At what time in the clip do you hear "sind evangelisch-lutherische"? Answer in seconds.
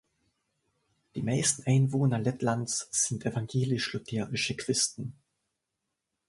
2.89-4.55